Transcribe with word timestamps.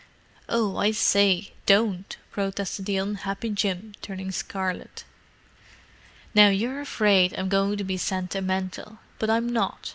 "Oh, 0.49 0.77
I 0.77 0.89
say, 0.89 1.51
don't!" 1.67 2.17
protested 2.31 2.85
the 2.85 2.97
unhappy 2.97 3.51
Jim, 3.51 3.93
turning 4.01 4.31
scarlet. 4.31 5.03
"Now 6.33 6.47
you're 6.49 6.81
afraid 6.81 7.35
I'm 7.37 7.49
going 7.49 7.77
to 7.77 7.83
be 7.83 7.97
sentimental, 7.97 8.97
but 9.19 9.29
I'm 9.29 9.47
not. 9.47 9.89